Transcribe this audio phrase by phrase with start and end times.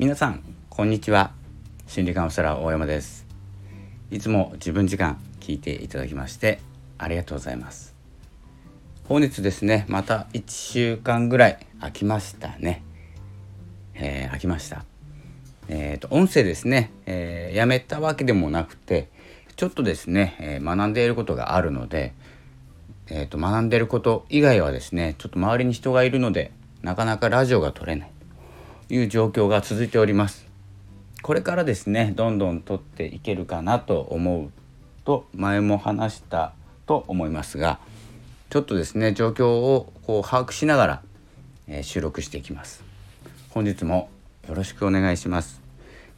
[0.00, 1.32] 皆さんこんにちは。
[1.86, 3.26] 心理カウンセラー大山です。
[4.10, 6.58] いつも自分時間聞いていただきまして
[6.96, 7.94] ありがとうございます。
[9.04, 12.82] 本日ですねまた1週間ぐらい空きましたね、
[13.92, 14.86] えー、空きました。
[15.68, 19.10] えーと、音声ですね、えー、やめたわけでもなくて
[19.56, 22.14] ちょっとですね、えー、学んでいることがあるので、
[23.08, 28.10] えーと、学んでいること以外はですねちょっと周りに人がいるのでなかなかラジオが撮れない。
[28.94, 30.46] いう状況が続いております。
[31.22, 34.50] これからですねどんどん撮っていけるかなと思う
[35.04, 36.52] と前も話した
[36.86, 37.78] と思いますが
[38.48, 41.02] ちょっとですね状況をこう把握しながら、
[41.68, 42.82] えー、収録していきます。
[43.50, 44.08] 本日も
[44.48, 45.60] よろしくお願いします。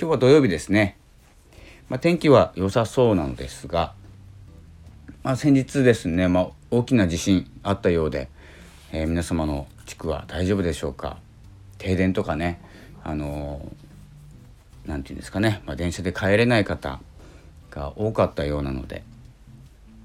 [0.00, 0.96] 今日は土曜日ですね。
[1.88, 3.94] まあ、天気は良さそうなのですが、
[5.22, 8.28] まあ、先日ですね、まあ、大きな地震あったようで、
[8.92, 11.18] えー、皆様の地区は大丈夫でしょうか？
[11.78, 12.60] 停電とかね
[13.04, 13.60] あの
[14.86, 17.00] 何、て言うんですかね、まあ、電車で帰れない方
[17.70, 19.02] が多かったようなので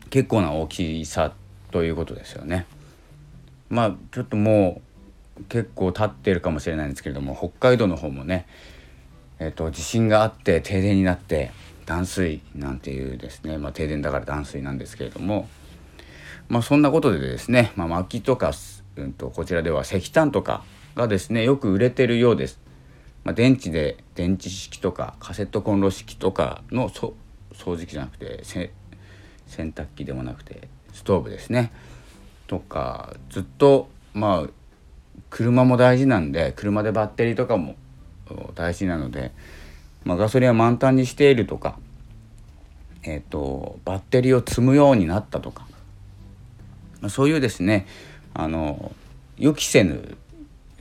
[0.09, 1.33] 結構な大きさ
[1.71, 2.65] ということですよね。
[3.69, 4.81] まあちょっとも
[5.39, 8.45] う結構経ってるかもしれないんですけれども北海道の方もね、
[9.39, 11.51] えーと、地震があって停電になって
[11.85, 15.47] 断水なんていうですね、まあ、停電だから断水なんですけれども、
[16.47, 18.51] まあ、そんなことでですね、まあ、薪とか、
[18.97, 20.63] うんと、こちらでは石炭とか
[20.95, 22.59] がですねよく売れてるようです。
[23.23, 27.13] まあ、電池で電池式とかカセットコンロ式とかの掃
[27.53, 31.71] 除機じゃなくて洗濯機でもなくてストーブですね
[32.47, 34.49] とかずっとまあ
[35.29, 37.75] 車も大事なんで車でバッテリーとかも
[38.55, 39.31] 大事なので、
[40.03, 41.77] まあ、ガソリンは満タンにしているとか、
[43.03, 45.65] えーと、バッテリーを積むようになったとか、
[47.01, 47.87] まあ、そういうですね
[48.33, 48.93] あの
[49.37, 50.17] 予期せぬ、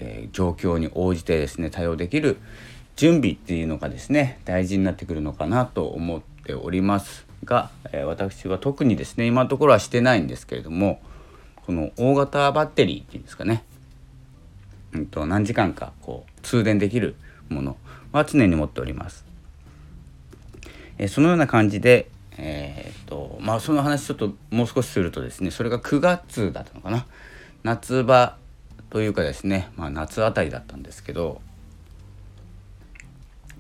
[0.01, 2.39] えー、状況に応じてですね対応できる
[2.97, 11.01] 準備っていうのがですね大事になってくるのかなと思っておりますが、えー、私は特にですね今のところはしてないんですけれども
[11.67, 13.63] この大型バッテリーっていうんですかね、
[14.93, 17.15] うんと、何時間かこう通電できる
[17.49, 17.77] もの
[18.13, 19.25] は常に持っております。
[20.99, 27.07] えー、そのような感じで、えーとまあ、その話ちょっともう少しするとですねそれが9月だったのかな
[27.63, 28.37] 夏場
[28.91, 31.41] というかですね、まあ、夏あたりだったんですけど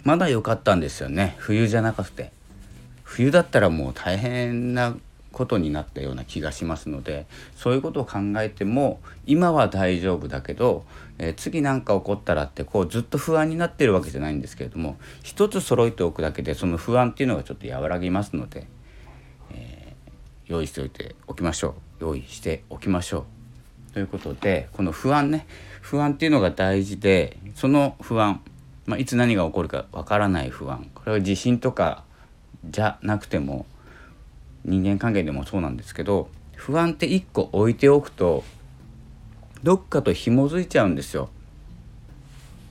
[0.02, 1.36] まだ良かったんですよね。
[1.38, 2.32] 冬じゃなくて。
[3.04, 4.96] 冬だったらもう大変な
[5.32, 7.26] ことになったような気がしますので
[7.56, 10.84] そういうことを考えても今は大丈夫だけど、
[11.18, 18.66] えー、次何か起こったらってこうずっと不安になってるわけじゃないんですけれども一つ揃えておくだけでその不安っていうのがちょっと和らぎますので、
[19.52, 22.04] えー、用意しておいておきましょう。
[22.04, 23.39] 用意しておきましょう。
[23.92, 25.46] ということでこの不安ね
[25.80, 28.40] 不安っていうのが大事でその不安、
[28.86, 32.04] まあ、いつ何が起こるかわからない不安これは地震とか
[32.64, 33.66] じゃなくても
[34.64, 38.44] 人間関係でもそうなんですけど不安って1個置いておくと
[39.62, 41.28] どっかと紐づいちゃうんですよ。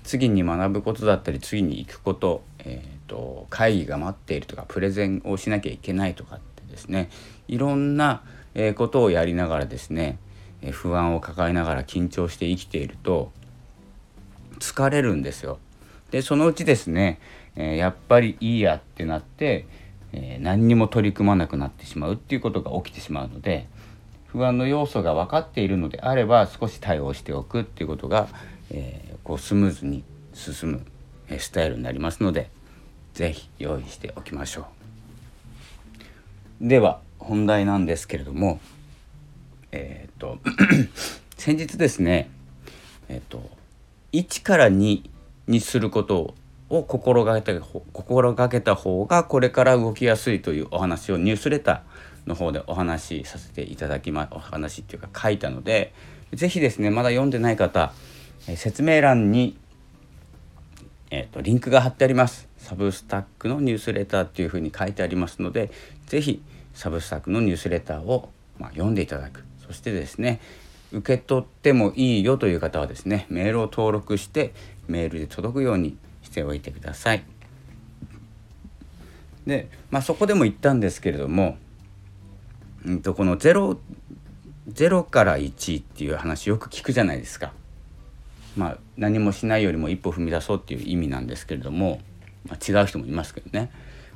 [0.04, 7.12] 次に学ぶことだったり次に行くこと,、えーと、会議が待っているとかプレゼンをしなきゃいけないとかってですね
[7.48, 8.24] いろんな、
[8.76, 10.18] ことをやりながらですね、
[10.72, 13.32] 不安を抱えながら緊張して生きていると
[14.60, 15.60] 疲れるんですよ。
[16.12, 17.20] でそのうちですね、
[17.56, 19.66] え、やっぱりいいやってなって、
[20.12, 23.68] え、何にも取り組まなくなってしまうっていうことが起きてしまうので
[24.28, 28.28] 不安の要素が分かっているのであれば少し対応しておくっていうことが、
[28.72, 30.04] え、こうスムーズに
[30.34, 30.86] 進む、
[31.38, 32.50] スタイルになりますので
[33.14, 34.68] 是非用意しておきましょ
[36.62, 36.68] う。
[36.68, 38.60] では本題なんですけれども
[39.72, 40.40] えっ、と
[41.38, 42.30] 先日ですね
[43.08, 43.50] えっ、と
[44.12, 45.10] 1から2
[45.48, 46.34] にすること
[46.70, 55.94] を心がけた心がけた方がこれから動きやすいというお話をニュースレターの方でお話しさせていただきまお話っていうか書いたので
[56.34, 57.92] 是非ですねまだ読んでない方、
[58.48, 59.58] え説明欄に、
[61.10, 62.48] えーと、リンクが貼ってあります。
[62.58, 65.72] サブスタックのニュースレターっていうふうに書いてありますので
[66.06, 66.44] 是非
[66.74, 68.30] サブスタックのニュースレターを、
[68.60, 69.49] まあ、読んでいただく。
[69.70, 70.42] そしてですね
[70.92, 74.52] 受け取ってもいいよという方はですねメールを登録して
[74.88, 77.24] メールで届くようにしておいてください。
[79.46, 81.58] で、まあ、そこでも言ったんですけれども、
[82.86, 83.78] うんと、この 0,
[84.72, 87.52] 0から1っていう話よく聞くじゃないですか。
[88.58, 92.02] まあ、何もしないよりも一歩踏み出そうっていう意味なんですけれども、
[92.48, 93.72] まあ、違う人もいますけどね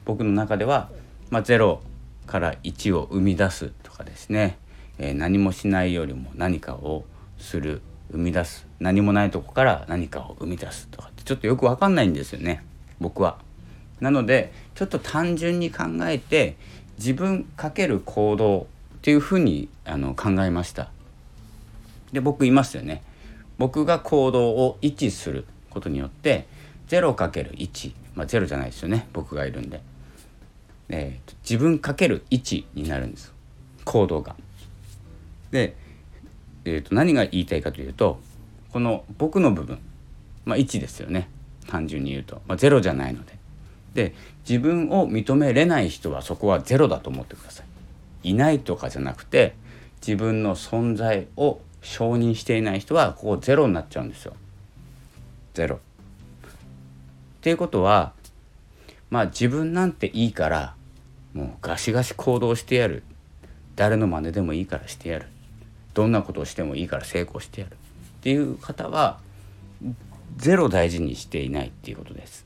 [0.05, 0.89] 僕の中では、
[1.29, 1.79] まあ、0
[2.25, 4.57] から1を生み出すとかですね、
[4.97, 7.05] え、何もしないよりも何かを
[7.37, 7.81] する
[8.11, 12.63] 生み出す何もないとこから何かを生み出すとかってちょっとよく分かんないんですよね
[12.99, 13.37] 僕は。
[13.99, 16.55] なのでちょっと単純に考えて
[16.97, 18.65] 自分かける行動っ
[19.01, 20.91] ていうふうにあの考えました。
[22.11, 23.01] で僕いますよね。
[23.57, 26.47] 僕が行動を1することによって
[26.89, 29.81] 0×1 まあ0じゃないですよね僕がいるんで。
[30.89, 33.33] えー、自分かける1になるんです
[33.85, 34.35] 行動が。
[35.53, 35.75] で、
[36.65, 38.19] えー、と何が言いたいかというと
[38.71, 39.79] この僕の部分、
[40.45, 41.29] まあ、1ですよね
[41.67, 43.41] 単純に言うと、まあ、0じゃないので。
[43.93, 44.15] で
[44.49, 47.61] 自分を認めれない人はそこは0だと思ってくださ
[48.23, 48.31] い。
[48.31, 49.53] いないとかじゃなくて
[50.01, 54.33] 自分の存在を承認していない人はここゼロになっちゃうんですよ。
[55.53, 55.75] ゼロ。
[55.75, 55.79] っ
[57.41, 58.13] ていうことは
[59.11, 60.75] まあ自分なんていいから
[61.35, 63.03] もうガシガシ行動してやる
[63.75, 65.27] 誰の真似でもいいからしてやる
[65.93, 67.75] どんなことをしてもいいから成功してやるっ
[68.21, 69.19] ていう方は
[70.37, 72.45] ゼロ大事にしていないっていうことです。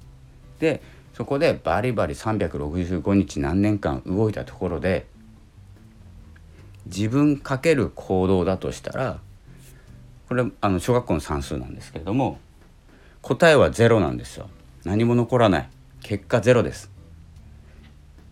[0.59, 0.81] で
[1.13, 5.07] そこでバリバリ365日何年間動いたところで
[6.85, 9.19] 自分かける行動だとしたら
[10.27, 12.39] これあの小学校の算数なんですけれども
[13.21, 14.49] 答えはゼロなんですよ。
[14.83, 15.69] 何も残らない。
[16.01, 16.89] 結果ゼロです。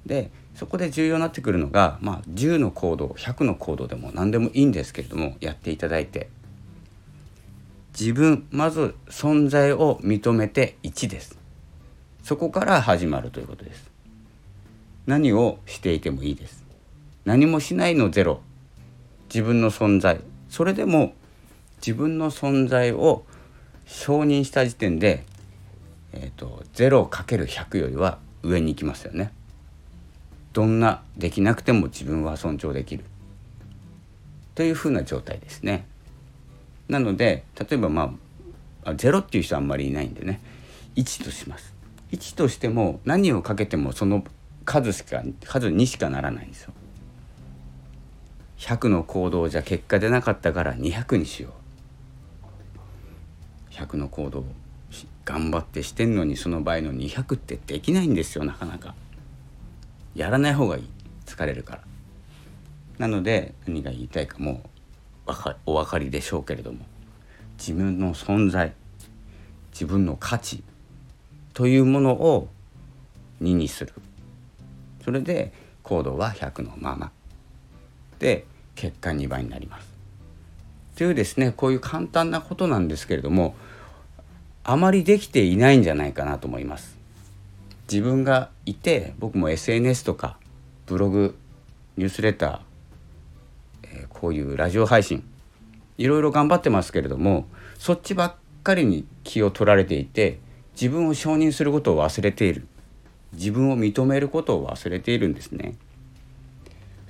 [0.05, 6.29] でそこで重要になってくるのが、まあ、10の行動100の行動でも何でもいいんですけれどもやっていただいて。
[7.97, 11.37] 自分まず存在を認めて1です。
[12.23, 13.89] そこから始まるということです。
[15.05, 16.65] 何をしていてもいいです。
[17.23, 18.41] 何もしないのゼロ。
[19.33, 20.19] 自分の存在。
[20.49, 21.13] それでも
[21.77, 23.23] 自分の存在を
[23.85, 25.23] 承認した時点で、
[26.11, 29.31] えーと、0×100 よりは上に行きますよね。
[30.55, 33.03] どんなできなくても自分は尊重できる
[34.55, 35.85] というふうな状態ですね。
[36.87, 38.15] なので例えばま
[38.85, 40.39] あ0っていう人あんまりいないんでね
[40.95, 41.73] 1とします。
[42.13, 44.23] 1としても何をかけてもその
[44.63, 46.73] 数しか数にしかならないんですよ。
[48.59, 51.49] 100の行動じゃ結果出なかったから200にしよ
[53.69, 53.73] う。
[53.73, 54.45] 100の行動
[55.25, 58.95] 頑張ってしてんのにその場合の200ってできないんですよなかなか
[60.15, 60.89] やらない方がいい。
[61.25, 61.81] 疲れるから。
[62.97, 64.63] なので何が言いたいかも
[65.27, 65.31] う
[65.65, 66.85] お分かりでしょうけれども
[67.57, 68.73] 自分の存在
[69.71, 70.63] 自分の価値
[71.53, 72.47] というものを
[73.41, 73.93] 2にする。
[75.03, 75.51] それで
[75.83, 77.11] 行動は100のまま。
[78.17, 78.45] で
[78.75, 79.87] 結果2倍になります。
[80.95, 83.55] というですねこういう簡単なことなんですけれども
[84.63, 86.94] あまりできていないんじゃないかなと思います。
[87.91, 90.37] 自分がいて僕も SNS とか
[90.85, 91.37] ブログ
[91.97, 92.59] ニュースレター、
[93.83, 95.23] えー、こういうラジオ配信
[95.97, 97.47] いろいろ頑張ってますけれども
[97.77, 100.39] そっちばっかりに気を取られていて
[100.73, 102.67] 自分を承認することを忘れている。
[103.33, 105.75] 自分を認めることを忘れているんですね。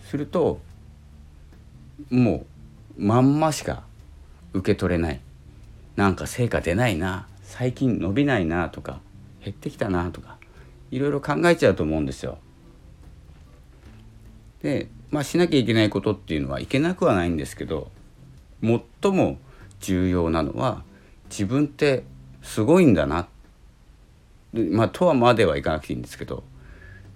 [0.04, 0.60] すると
[2.10, 2.46] も
[2.98, 3.84] うまんましか
[4.54, 5.22] 受け取れない。
[5.96, 7.28] なんか成果出ないな。
[7.44, 9.00] 最近伸びないなとか
[9.44, 10.38] 減ってきたなとか
[10.92, 12.38] いろいろ考えちゃうと思うんですよ。
[14.62, 17.92] でまあしなきゃいけないことっていうのはいけなくはないんですけど
[18.62, 19.38] 最も
[19.80, 20.84] 重要なのは
[21.30, 22.04] 自分って
[22.42, 23.28] すごいんだな。
[24.54, 26.44] まあとはまではいかなくていいんですけど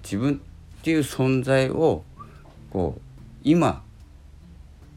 [0.03, 0.41] 自分
[0.79, 2.03] っていう存在を
[2.69, 3.01] こう
[3.43, 3.81] 今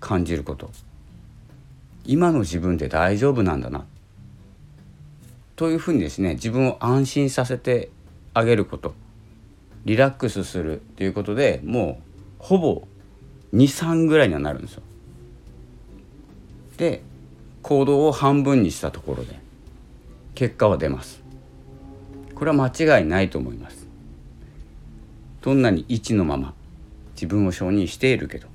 [0.01, 0.71] 感じること。
[2.05, 3.85] 今の自分で大丈夫なんだな。
[5.55, 7.91] というふうにですね自分を安心させて
[8.35, 8.95] あげること
[9.85, 12.83] リラックスするということでもうほぼ
[13.55, 14.83] 23ぐらいにはなるんですよ。
[16.77, 17.03] で
[17.63, 19.39] 行動を半分にしたところで
[20.35, 21.23] 結果は出ます。
[22.35, 23.87] これは間違いないと思います。
[25.43, 26.55] どんなに1のまま
[27.15, 28.49] 自分を承認しているけど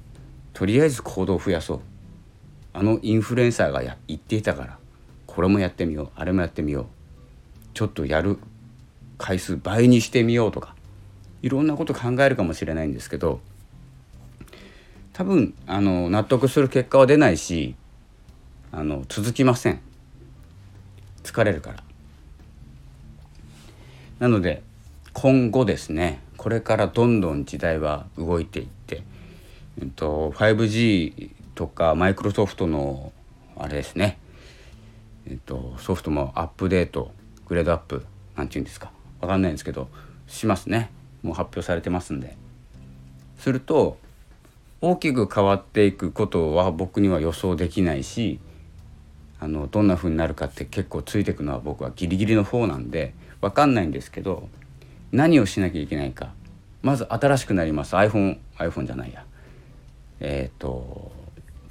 [0.53, 1.79] とりあえず行動を増やそう
[2.73, 4.77] あのインフルエンサーがや言っていたから
[5.25, 6.85] これもやってみようあれもやってみよう
[7.73, 8.39] ちょっとやる
[9.17, 10.75] 回数倍にしてみようとか
[11.41, 13.39] いろんなこと考えるかもしれないんですけど
[15.13, 17.75] 多分あの納得する結果は出ないし
[18.71, 19.81] あの続きません
[21.23, 21.83] 疲れるから。
[24.19, 24.63] なので
[25.13, 29.03] 今後ですねこれからどんどん時代は動いていって、
[29.79, 33.11] えっと、5G とかマイクロソフトの
[33.57, 34.17] あれですね
[35.29, 37.11] えっと、ソフトもアップデート
[37.47, 38.05] グレードアップ
[38.37, 39.89] なんて言うんですか分かんないんですけど
[40.27, 40.89] しますね。
[41.23, 42.37] もう発表されてますんで。
[43.39, 43.97] すると
[44.81, 48.39] 大きく変わっていくことは僕には予想できないし
[49.39, 54.49] あのどんな風になるかって結構ついてくのは僕はギリギリの方なんで分かんないんですけど
[55.11, 56.31] 何をしなきゃいけないか。
[56.81, 57.95] まず新しくなります。
[57.95, 59.23] iPhone iPhone じゃないや。
[60.19, 61.11] えっ、ー、と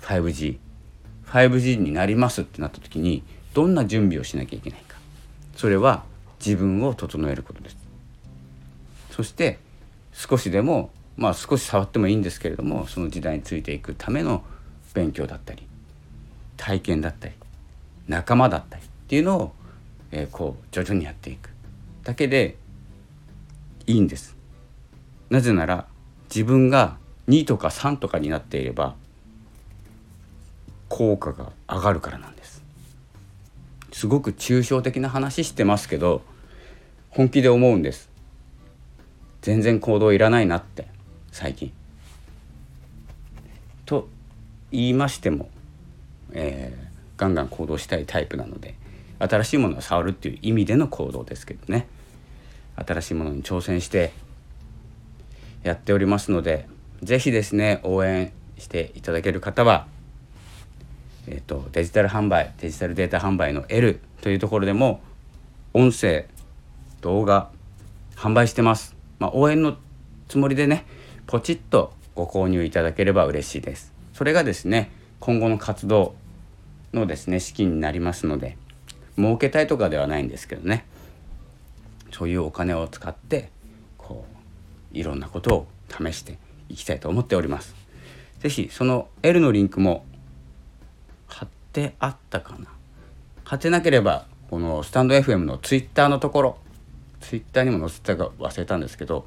[0.02, 0.58] 5G
[1.26, 3.22] 5G になりますってなった時に
[3.54, 4.96] どんな準備をしなきゃいけないか。
[5.56, 6.04] それは
[6.44, 7.76] 自分を整えることです。
[9.10, 9.58] そして
[10.12, 14.44] 少しでもまあ少し触ってもいいんですけれどもその時代についていくための
[14.92, 15.66] 勉強だったり
[16.56, 17.34] 体験だったり
[18.08, 19.52] 仲間だったりっていうのを、
[20.10, 21.50] えー、こう徐々にやっていく。
[22.04, 22.56] だけで
[23.86, 24.36] いいんです。
[25.28, 25.86] なぜなら
[26.28, 28.94] 自分が2とか3とかになっていれば
[30.88, 32.35] 効果が上がるからなんです。
[33.96, 36.20] すごく抽象的な話してますけど
[37.08, 38.10] 本気で思うんです。
[39.40, 40.86] 全然行動いらないなって
[41.32, 41.72] 最近。
[43.86, 44.06] と
[44.70, 45.48] 言いましても、
[46.32, 48.74] えー、ガンガン行動したいタイプなので
[49.18, 51.86] 新しいものを触るっていう意味での行動ですけどね。
[52.76, 54.12] 新しいものに挑戦して
[55.62, 56.68] やっておりますので
[57.02, 59.86] 是非ですね応援していただける方は、
[61.28, 65.00] えーと、デジタル販売デジタルデータ販売の L というところでも
[65.74, 66.26] 音声
[67.00, 67.50] 動画
[68.14, 69.76] 販売してます、まあ、応援の
[70.28, 70.86] つもりでね
[71.26, 73.92] ポチッとご購入いただければ嬉しいです。
[74.14, 74.90] それがですね
[75.20, 76.14] 今後の活動
[76.94, 78.56] のですね資金になりますので
[79.16, 80.86] 儲けたいとかではないんですけどね。
[82.12, 83.50] そういうお金を使って
[83.98, 84.24] こ
[84.94, 86.38] ういろんなことを試して
[86.70, 87.74] いきたいと思っております。
[88.40, 90.06] 是非その L のリンクも
[91.26, 92.66] 貼ってあったかな。
[93.44, 96.58] 貼ってなければこのスタンド FM の Twitter のところ
[97.20, 99.26] Twitter にも載せたか忘れたんですけど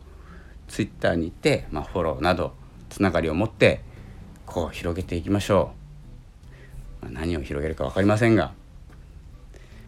[0.67, 2.53] Twitter に行って、まあ、フォローなど
[2.89, 3.81] つながりを持って
[4.45, 5.71] こう広げていきましょ
[7.01, 8.53] う、まあ、何を広げるか分かりませんが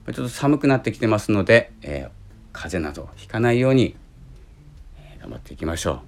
[0.08, 2.10] ちょっと寒くなってきてますので、えー、
[2.54, 3.96] 風邪などひかないように、
[4.98, 6.00] えー、頑張っていきましょう、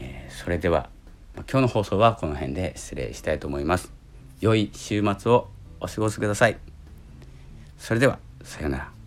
[0.00, 0.90] えー、それでは
[1.36, 3.99] 今日の放送はこの辺で失礼したいと思います。
[4.40, 5.48] 良い週末を
[5.80, 6.58] お過ごしください。
[7.78, 8.99] それではさようなら。